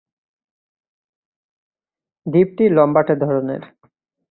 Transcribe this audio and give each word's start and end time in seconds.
দ্বীপটি 2.25 2.65
লম্বাটে 2.69 3.15
ধরনের। 3.23 3.61